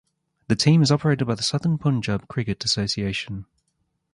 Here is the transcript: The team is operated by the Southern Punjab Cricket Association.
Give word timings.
The 0.47 0.55
team 0.55 0.81
is 0.81 0.91
operated 0.91 1.27
by 1.27 1.35
the 1.35 1.43
Southern 1.43 1.77
Punjab 1.77 2.27
Cricket 2.27 2.65
Association. 2.65 3.45